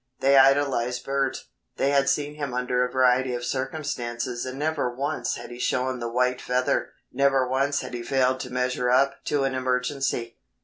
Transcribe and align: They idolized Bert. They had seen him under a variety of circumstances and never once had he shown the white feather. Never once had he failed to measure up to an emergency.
They 0.19 0.35
idolized 0.35 1.05
Bert. 1.05 1.43
They 1.77 1.91
had 1.91 2.09
seen 2.09 2.33
him 2.33 2.55
under 2.55 2.83
a 2.83 2.89
variety 2.91 3.35
of 3.35 3.45
circumstances 3.45 4.47
and 4.47 4.57
never 4.57 4.89
once 4.89 5.35
had 5.35 5.51
he 5.51 5.59
shown 5.59 5.99
the 5.99 6.09
white 6.09 6.41
feather. 6.41 6.93
Never 7.13 7.47
once 7.47 7.81
had 7.81 7.93
he 7.93 8.01
failed 8.01 8.39
to 8.39 8.49
measure 8.51 8.89
up 8.89 9.23
to 9.25 9.43
an 9.43 9.53
emergency. 9.53 10.39